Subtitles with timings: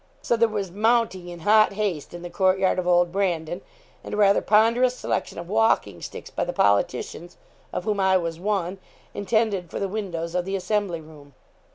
[0.23, 3.61] So, there was mounting in hot haste in the courtyard of old Brandon,
[4.03, 7.37] and a rather ponderous selection of walking sticks by the politicians
[7.71, 8.79] of whom I was one
[9.13, 11.35] intended for the windows of the assembly room.